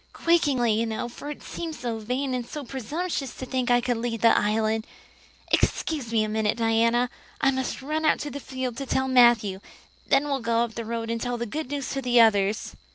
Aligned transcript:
quakingly, 0.13 0.73
you 0.73 0.85
know, 0.87 1.07
for 1.07 1.29
it 1.29 1.43
seemed 1.43 1.75
so 1.75 1.99
vain 1.99 2.33
and 2.33 2.49
presumptuous 2.67 3.35
to 3.35 3.45
think 3.45 3.69
I 3.69 3.81
could 3.81 3.97
lead 3.97 4.21
the 4.21 4.35
Island. 4.35 4.87
Excuse 5.51 6.11
me 6.11 6.23
a 6.23 6.27
minute, 6.27 6.57
Diana. 6.57 7.07
I 7.39 7.51
must 7.51 7.83
run 7.83 8.01
right 8.01 8.13
out 8.13 8.19
to 8.21 8.31
the 8.31 8.39
field 8.39 8.77
to 8.77 8.87
tell 8.87 9.07
Matthew. 9.07 9.59
Then 10.07 10.25
we'll 10.25 10.41
go 10.41 10.63
up 10.63 10.73
the 10.73 10.85
road 10.85 11.11
and 11.11 11.21
tell 11.21 11.37
the 11.37 11.45
good 11.45 11.69
news 11.69 11.91
to 11.91 12.01
the 12.01 12.19
others." 12.19 12.75